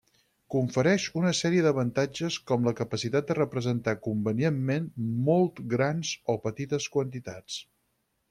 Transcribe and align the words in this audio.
Confereix 0.53 1.03
una 1.19 1.33
sèrie 1.39 1.65
d'avantatges, 1.65 2.37
com 2.51 2.65
la 2.69 2.73
capacitat 2.79 3.27
de 3.31 3.35
representar 3.39 3.95
convenientment 4.07 4.89
molt 5.29 5.63
grans 5.75 6.17
o 6.35 6.39
petites 6.49 6.91
quantitats. 6.97 7.63